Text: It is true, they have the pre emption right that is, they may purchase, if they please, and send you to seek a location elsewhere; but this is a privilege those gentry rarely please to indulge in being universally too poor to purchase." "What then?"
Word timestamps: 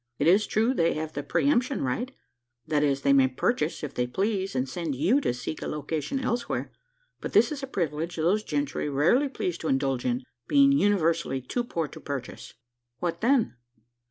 It 0.17 0.25
is 0.25 0.47
true, 0.47 0.73
they 0.73 0.95
have 0.95 1.13
the 1.13 1.21
pre 1.21 1.47
emption 1.47 1.83
right 1.83 2.09
that 2.65 2.81
is, 2.83 3.03
they 3.03 3.13
may 3.13 3.27
purchase, 3.27 3.83
if 3.83 3.93
they 3.93 4.07
please, 4.07 4.55
and 4.55 4.67
send 4.67 4.95
you 4.95 5.21
to 5.21 5.31
seek 5.31 5.61
a 5.61 5.67
location 5.67 6.19
elsewhere; 6.19 6.71
but 7.19 7.33
this 7.33 7.51
is 7.51 7.61
a 7.61 7.67
privilege 7.67 8.15
those 8.15 8.43
gentry 8.43 8.89
rarely 8.89 9.29
please 9.29 9.59
to 9.59 9.67
indulge 9.67 10.03
in 10.03 10.23
being 10.47 10.71
universally 10.71 11.39
too 11.39 11.63
poor 11.63 11.87
to 11.89 11.99
purchase." 11.99 12.55
"What 12.97 13.21
then?" 13.21 13.57